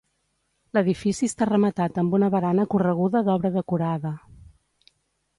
L'edifici 0.75 1.27
està 1.31 1.47
rematat 1.49 1.99
amb 2.03 2.15
una 2.19 2.29
barana 2.35 2.65
correguda 2.73 3.21
d'obra 3.27 3.51
decorada. 3.57 4.15